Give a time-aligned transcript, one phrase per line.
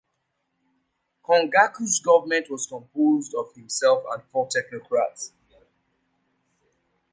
[1.23, 5.31] Congacou's government was composed of himself and four technocrats.